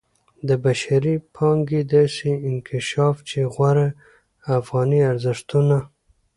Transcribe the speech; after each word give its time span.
د 0.47 0.49
بشري 0.65 1.15
پانګې 1.35 1.81
داسې 1.93 2.31
انکشاف 2.49 3.15
چې 3.29 3.39
غوره 3.53 3.87
افغاني 4.57 4.99
ارزښتونو 5.11 5.77